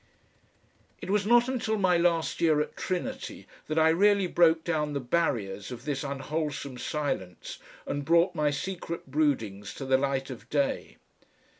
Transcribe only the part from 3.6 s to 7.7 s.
that I really broke down the barriers of this unwholesome silence